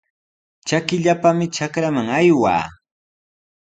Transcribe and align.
Trakipallami 0.67 1.45
trakraman 1.55 2.07
aywaa. 2.17 2.63